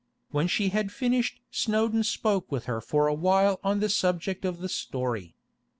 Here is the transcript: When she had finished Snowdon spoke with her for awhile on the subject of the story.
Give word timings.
When 0.31 0.47
she 0.47 0.69
had 0.69 0.91
finished 0.91 1.41
Snowdon 1.51 2.03
spoke 2.05 2.51
with 2.51 2.65
her 2.65 2.81
for 2.81 3.05
awhile 3.05 3.59
on 3.63 3.81
the 3.81 3.87
subject 3.89 4.45
of 4.45 4.57
the 4.57 4.67
story. 4.67 5.35